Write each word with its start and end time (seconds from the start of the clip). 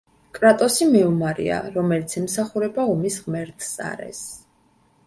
კრატოსი 0.35 0.87
მეომარია, 0.95 1.59
რომელიც 1.75 2.17
ემსახურება 2.23 2.87
ომის 2.95 3.21
ღმერთს, 3.29 3.73
არესს. 3.93 4.35